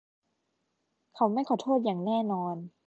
[1.15, 2.55] เขาไม่ขอโทษอย่างแน่นอน